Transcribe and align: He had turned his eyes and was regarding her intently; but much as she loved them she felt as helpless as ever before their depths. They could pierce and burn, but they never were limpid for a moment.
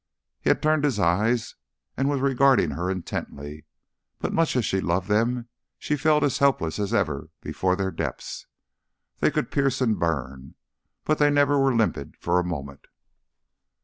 He 0.39 0.49
had 0.49 0.63
turned 0.63 0.83
his 0.83 0.99
eyes 0.99 1.53
and 1.95 2.09
was 2.09 2.21
regarding 2.21 2.71
her 2.71 2.89
intently; 2.89 3.67
but 4.17 4.33
much 4.33 4.55
as 4.55 4.65
she 4.65 4.81
loved 4.81 5.07
them 5.09 5.47
she 5.77 5.95
felt 5.95 6.23
as 6.23 6.39
helpless 6.39 6.79
as 6.79 6.91
ever 6.91 7.29
before 7.39 7.75
their 7.75 7.91
depths. 7.91 8.47
They 9.19 9.29
could 9.29 9.51
pierce 9.51 9.79
and 9.79 9.99
burn, 9.99 10.55
but 11.05 11.19
they 11.19 11.29
never 11.29 11.59
were 11.59 11.75
limpid 11.75 12.17
for 12.17 12.39
a 12.39 12.43
moment. 12.43 12.87